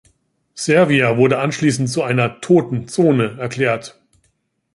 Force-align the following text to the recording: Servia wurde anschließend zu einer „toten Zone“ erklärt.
Servia 0.55 1.17
wurde 1.17 1.37
anschließend 1.37 1.87
zu 1.87 2.01
einer 2.01 2.41
„toten 2.41 2.87
Zone“ 2.87 3.37
erklärt. 3.37 4.01